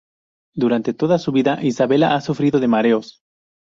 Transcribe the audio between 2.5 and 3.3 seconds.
de mareos.